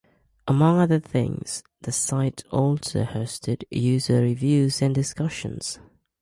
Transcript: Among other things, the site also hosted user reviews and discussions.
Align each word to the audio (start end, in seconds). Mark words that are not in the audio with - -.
Among 0.47 0.79
other 0.79 0.99
things, 0.99 1.61
the 1.81 1.91
site 1.91 2.43
also 2.49 3.03
hosted 3.03 3.65
user 3.69 4.19
reviews 4.19 4.81
and 4.81 4.95
discussions. 4.95 5.77